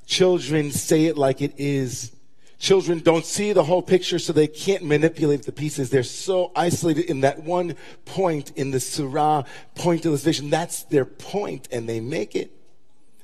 Children 0.08 0.72
say 0.72 1.06
it 1.06 1.18
like 1.18 1.42
it 1.42 1.54
is. 1.58 2.14
Children 2.58 3.00
don't 3.00 3.26
see 3.26 3.54
the 3.54 3.66
whole 3.66 3.84
picture, 3.84 4.18
so 4.18 4.34
they 4.34 4.48
can't 4.48 4.84
manipulate 4.84 5.44
the 5.44 5.52
pieces. 5.52 5.90
They're 5.90 6.02
so 6.02 6.52
isolated 6.56 7.06
in 7.06 7.22
that 7.22 7.44
one 7.44 7.76
point 8.06 8.52
in 8.56 8.72
the 8.72 8.80
Seurat, 8.80 9.46
point 9.76 10.06
of 10.06 10.14
this 10.14 10.24
vision. 10.24 10.50
That's 10.50 10.84
their 10.84 11.06
point, 11.06 11.68
and 11.72 11.88
they 11.88 12.00
make 12.00 12.36
it. 12.36 12.52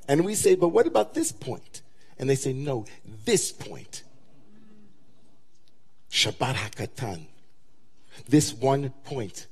And 0.07 0.25
we 0.25 0.35
say, 0.35 0.55
but 0.55 0.67
what 0.67 0.85
about 0.85 1.13
this 1.13 1.31
point? 1.31 1.81
And 2.19 2.29
they 2.29 2.35
say, 2.35 2.53
no, 2.53 2.85
this 3.25 3.51
point. 3.51 4.03
Shabbat 6.11 6.55
HaKatan. 6.55 7.27
This 8.27 8.53
one 8.53 8.89
point. 9.05 9.47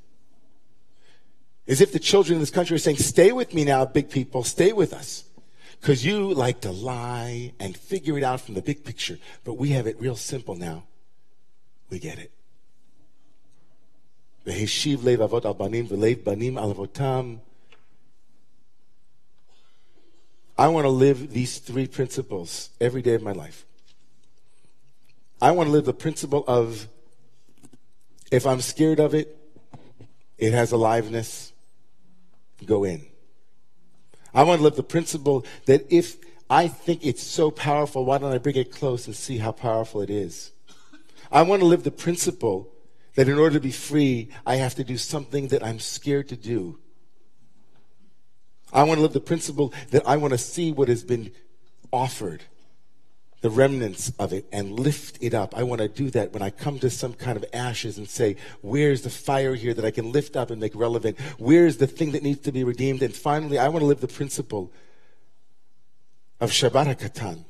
As 1.65 1.79
if 1.79 1.93
the 1.93 1.99
children 1.99 2.35
in 2.35 2.39
this 2.41 2.51
country 2.51 2.75
are 2.75 2.79
saying, 2.79 2.97
stay 2.97 3.31
with 3.31 3.53
me 3.53 3.63
now, 3.63 3.85
big 3.85 4.09
people, 4.09 4.43
stay 4.43 4.73
with 4.73 4.93
us. 4.93 5.23
Because 5.81 6.05
you 6.05 6.31
like 6.31 6.61
to 6.61 6.71
lie 6.71 7.53
and 7.59 7.75
figure 7.75 8.15
it 8.15 8.23
out 8.23 8.41
from 8.41 8.53
the 8.53 8.61
big 8.61 8.85
picture. 8.85 9.17
But 9.43 9.55
we 9.55 9.69
have 9.69 9.87
it 9.87 9.99
real 9.99 10.15
simple 10.15 10.55
now. 10.55 10.83
We 11.89 11.97
get 11.97 12.19
it. 12.19 12.31
I 20.55 20.67
want 20.67 20.85
to 20.85 20.89
live 20.89 21.33
these 21.33 21.57
three 21.57 21.87
principles 21.87 22.69
every 22.79 23.01
day 23.01 23.15
of 23.15 23.23
my 23.23 23.31
life. 23.31 23.65
I 25.41 25.49
want 25.49 25.67
to 25.67 25.71
live 25.71 25.85
the 25.85 25.93
principle 25.93 26.43
of 26.47 26.87
if 28.31 28.45
I'm 28.45 28.61
scared 28.61 28.99
of 28.99 29.15
it, 29.15 29.35
it 30.37 30.53
has 30.53 30.71
aliveness, 30.71 31.51
go 32.65 32.83
in. 32.83 33.10
I 34.33 34.43
want 34.43 34.59
to 34.59 34.63
live 34.63 34.75
the 34.75 34.83
principle 34.83 35.45
that 35.65 35.85
if 35.89 36.17
I 36.49 36.67
think 36.67 37.05
it's 37.05 37.23
so 37.23 37.51
powerful, 37.51 38.05
why 38.05 38.17
don't 38.17 38.33
I 38.33 38.37
bring 38.37 38.55
it 38.55 38.71
close 38.71 39.07
and 39.07 39.15
see 39.15 39.37
how 39.37 39.51
powerful 39.51 40.01
it 40.01 40.09
is? 40.09 40.51
I 41.31 41.43
want 41.43 41.61
to 41.61 41.65
live 41.65 41.83
the 41.83 41.91
principle 41.91 42.69
that 43.15 43.27
in 43.27 43.37
order 43.37 43.55
to 43.55 43.59
be 43.61 43.71
free, 43.71 44.29
I 44.45 44.55
have 44.55 44.75
to 44.75 44.83
do 44.83 44.97
something 44.97 45.49
that 45.49 45.63
I'm 45.63 45.79
scared 45.79 46.29
to 46.29 46.37
do. 46.37 46.79
I 48.73 48.83
want 48.83 48.97
to 48.97 49.01
live 49.01 49.13
the 49.13 49.19
principle 49.19 49.73
that 49.89 50.07
I 50.07 50.17
want 50.17 50.31
to 50.31 50.37
see 50.37 50.71
what 50.71 50.87
has 50.87 51.03
been 51.03 51.31
offered, 51.91 52.43
the 53.41 53.49
remnants 53.49 54.11
of 54.19 54.33
it, 54.33 54.45
and 54.51 54.79
lift 54.79 55.17
it 55.19 55.33
up. 55.33 55.57
I 55.57 55.63
want 55.63 55.81
to 55.81 55.87
do 55.87 56.09
that 56.11 56.31
when 56.31 56.41
I 56.41 56.51
come 56.51 56.79
to 56.79 56.89
some 56.89 57.13
kind 57.13 57.37
of 57.37 57.45
ashes 57.53 57.97
and 57.97 58.07
say, 58.07 58.35
Where's 58.61 59.01
the 59.01 59.09
fire 59.09 59.55
here 59.55 59.73
that 59.73 59.83
I 59.83 59.91
can 59.91 60.11
lift 60.11 60.35
up 60.35 60.51
and 60.51 60.61
make 60.61 60.75
relevant? 60.75 61.19
Where's 61.37 61.77
the 61.77 61.87
thing 61.87 62.11
that 62.11 62.23
needs 62.23 62.41
to 62.41 62.51
be 62.51 62.63
redeemed? 62.63 63.01
And 63.01 63.13
finally, 63.13 63.57
I 63.57 63.67
want 63.67 63.81
to 63.81 63.87
live 63.87 64.01
the 64.01 64.07
principle 64.07 64.71
of 66.39 66.51
Shabbat 66.51 66.95
HaKatan 66.95 67.45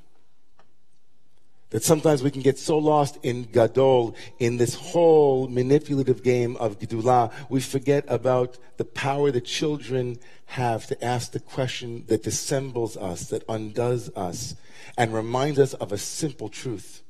that 1.72 1.84
sometimes 1.84 2.22
we 2.22 2.30
can 2.30 2.42
get 2.42 2.60
so 2.60 2.78
lost 2.78 3.18
in 3.24 3.44
Gadol, 3.44 4.16
in 4.40 4.58
this 4.58 4.76
whole 4.76 5.48
manipulative 5.48 6.22
game 6.22 6.56
of 6.58 6.78
Gedulah, 6.80 7.32
we 7.50 7.62
forget 7.62 8.04
about 8.08 8.58
the 8.78 8.86
power 8.86 9.32
that 9.32 9.46
children 9.46 10.20
have 10.48 10.86
to 10.88 11.04
ask 11.04 11.32
the 11.32 11.40
question 11.40 12.04
that 12.08 12.24
dissembles 12.24 12.98
us, 12.98 13.30
that 13.30 13.44
undoes 13.48 14.10
us, 14.16 14.56
and 14.98 15.14
reminds 15.14 15.60
us 15.60 15.74
of 15.76 15.94
a 15.94 15.98
simple 15.98 16.50
truth. 16.50 17.04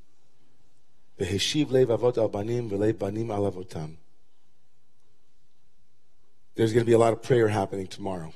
There's 1.18 1.54
going 6.74 6.82
to 6.82 6.86
be 6.86 6.94
a 6.94 7.00
lot 7.00 7.14
of 7.14 7.24
prayer 7.24 7.48
happening 7.48 7.88
tomorrow. 7.88 8.32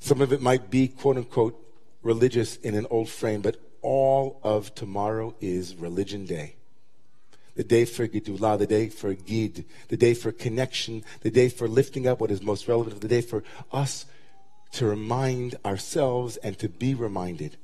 Some 0.00 0.20
of 0.20 0.32
it 0.32 0.40
might 0.40 0.70
be, 0.70 0.88
quote 0.88 1.16
unquote, 1.16 1.64
religious 2.02 2.56
in 2.56 2.74
an 2.74 2.86
old 2.90 3.08
frame, 3.08 3.42
but 3.42 3.60
all 3.82 4.40
of 4.42 4.74
tomorrow 4.74 5.34
is 5.40 5.76
Religion 5.76 6.24
Day. 6.24 6.56
The 7.54 7.64
day 7.64 7.84
for 7.84 8.06
Gedulah, 8.06 8.58
the 8.58 8.66
day 8.66 8.88
for 8.88 9.14
Gid, 9.14 9.64
the 9.88 9.96
day 9.96 10.14
for 10.14 10.30
connection, 10.30 11.04
the 11.22 11.30
day 11.30 11.48
for 11.48 11.66
lifting 11.66 12.06
up 12.06 12.20
what 12.20 12.30
is 12.30 12.40
most 12.40 12.68
relevant, 12.68 13.00
the 13.00 13.08
day 13.08 13.20
for 13.20 13.42
us 13.72 14.06
to 14.72 14.86
remind 14.86 15.56
ourselves 15.64 16.36
and 16.38 16.58
to 16.58 16.68
be 16.68 16.94
reminded 16.94 17.56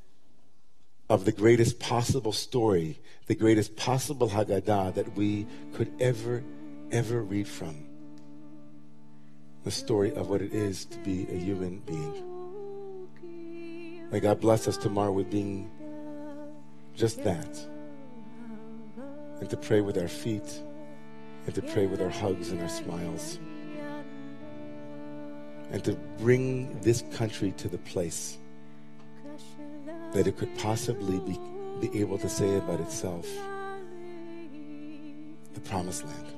of 1.09 1.24
the 1.24 1.33
greatest 1.33 1.79
possible 1.79 2.33
story, 2.33 2.98
the 3.27 3.35
greatest 3.35 3.77
possible 3.77 4.31
Haggadah 4.31 4.94
that 4.94 5.14
we 5.14 5.46
could 5.74 5.92
ever, 6.00 6.42
ever 6.90 7.22
read 7.22 7.46
from. 7.46 7.85
The 9.64 9.70
story 9.70 10.12
of 10.14 10.29
what 10.29 10.42
it 10.42 10.53
is 10.53 10.85
to 10.87 10.98
be 10.98 11.27
a 11.31 11.37
human 11.37 11.79
being. 11.81 12.35
May 14.11 14.20
God 14.20 14.40
bless 14.40 14.68
us 14.68 14.77
tomorrow 14.77 15.12
with 15.12 15.31
being 15.31 15.70
just 16.96 17.22
that. 17.24 17.59
And 19.40 19.50
to 19.50 19.57
pray 19.57 19.80
with 19.80 19.98
our 19.98 20.09
feet, 20.09 20.61
and 21.46 21.54
to 21.54 21.62
pray 21.62 21.87
with 21.87 22.00
our 22.00 22.09
hugs 22.09 22.50
and 22.50 22.61
our 22.61 22.68
smiles. 22.68 23.38
And 25.70 25.83
to 25.85 25.94
bring 26.18 26.78
this 26.80 27.02
country 27.12 27.52
to 27.59 27.68
the 27.68 27.78
place 27.78 28.38
that 30.12 30.26
it 30.26 30.37
could 30.37 30.57
possibly 30.59 31.18
be, 31.20 31.38
be 31.87 32.00
able 32.00 32.18
to 32.18 32.28
say 32.28 32.57
about 32.57 32.80
itself 32.80 33.26
the 35.54 35.61
promised 35.61 36.04
land. 36.04 36.34